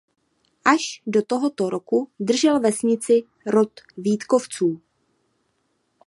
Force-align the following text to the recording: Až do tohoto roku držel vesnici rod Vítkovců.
Až 0.73 0.83
do 1.05 1.21
tohoto 1.21 1.69
roku 1.69 2.09
držel 2.19 2.59
vesnici 2.59 3.23
rod 3.45 3.71
Vítkovců. 3.97 4.81